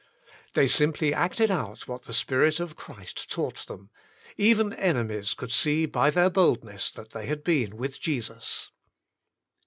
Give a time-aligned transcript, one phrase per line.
[0.55, 3.91] They simply acted out what the spirit of Christ taught them;
[4.35, 8.71] even enemies could see by their boldness that they had been with Jesus.